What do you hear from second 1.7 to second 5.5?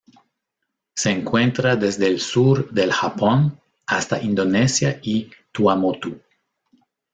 desde el sur del Japón hasta Indonesia y